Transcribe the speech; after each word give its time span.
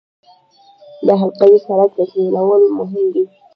د 1.05 1.07
حلقوي 1.21 1.59
سړک 1.65 1.89
تکمیلول 1.99 2.63
مهم 2.79 3.05
دي 3.13 3.23